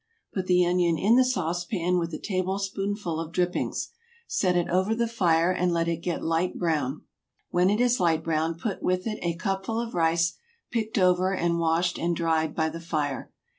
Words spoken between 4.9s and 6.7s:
the fire and let it get light